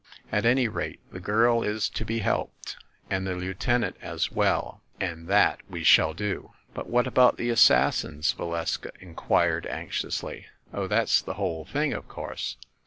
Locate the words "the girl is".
1.11-1.87